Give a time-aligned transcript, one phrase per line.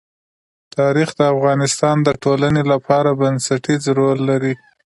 [0.77, 4.53] تاریخ د افغانستان د ټولنې لپاره بنسټيز رول لري.